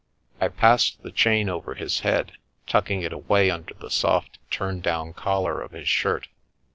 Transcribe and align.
I 0.39 0.47
passed 0.47 1.03
the 1.03 1.11
chain 1.11 1.47
over 1.47 1.75
his 1.75 1.99
head, 1.99 2.31
tucking 2.65 3.03
it 3.03 3.13
away 3.13 3.51
under 3.51 3.75
the 3.75 3.91
soft 3.91 4.39
turn 4.49 4.79
down 4.81 5.13
collar 5.13 5.61
of 5.61 5.73
his 5.73 5.87
shirt. 5.87 6.27